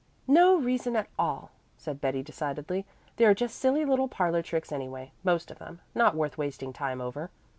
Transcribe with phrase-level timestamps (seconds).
[0.25, 2.87] "No reason at all," said Betty decidedly.
[3.17, 6.99] "They are just silly little parlor tricks anyway most of them not worth wasting time
[6.99, 7.29] over.